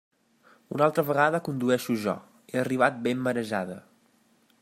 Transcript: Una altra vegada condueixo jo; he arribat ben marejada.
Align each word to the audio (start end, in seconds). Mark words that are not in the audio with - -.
Una 0.75 0.85
altra 0.85 1.03
vegada 1.09 1.41
condueixo 1.49 1.97
jo; 2.07 2.15
he 2.53 2.59
arribat 2.63 2.99
ben 3.09 3.23
marejada. 3.29 3.77